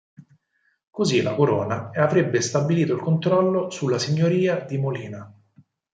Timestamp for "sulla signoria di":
3.69-4.79